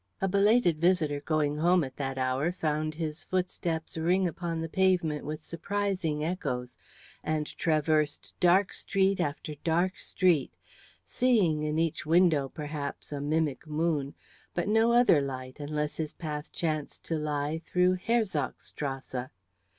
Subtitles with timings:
[0.19, 5.25] A belated visitor going home at that hour found his footsteps ring upon the pavement
[5.27, 6.75] with surprising echoes,
[7.23, 10.53] and traversed dark street after dark street,
[11.05, 14.15] seeing in each window, perhaps, a mimic moon,
[14.55, 19.29] but no other light unless his path chanced to lie through Herzogstrasse.